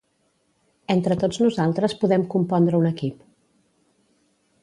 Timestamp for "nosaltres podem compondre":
1.43-2.79